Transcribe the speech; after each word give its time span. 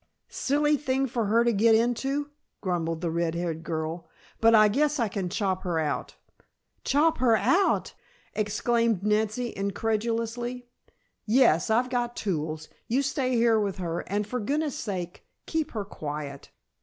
"Silly 0.29 0.77
thing 0.77 1.05
for 1.05 1.25
her 1.27 1.43
to 1.43 1.53
get 1.53 1.75
into," 1.75 2.31
grumbled 2.59 3.01
the 3.01 3.11
red 3.11 3.35
haired 3.35 3.61
girl. 3.63 4.09
"But 4.39 4.55
I 4.55 4.67
guess 4.67 4.99
I 4.99 5.07
can 5.07 5.29
chop 5.29 5.61
her 5.61 5.77
out." 5.77 6.15
"Chop 6.83 7.19
her 7.19 7.37
out!" 7.37 7.93
exclaimed 8.33 9.03
Nancy, 9.03 9.53
incredulously. 9.55 10.65
"Yes. 11.27 11.69
I've 11.69 11.91
got 11.91 12.15
tools. 12.15 12.67
You 12.87 13.03
stay 13.03 13.35
here 13.35 13.59
with 13.59 13.77
her, 13.77 13.99
and 14.09 14.25
for 14.25 14.39
goodness' 14.39 14.75
sake 14.75 15.23
keep 15.45 15.69
her 15.73 15.85
quiet. 15.85 16.49